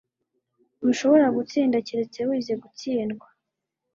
[0.79, 3.27] Ntushobora gutsinda keretse wize gutsindwa.”